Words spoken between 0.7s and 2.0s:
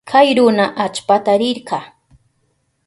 allpata rirka.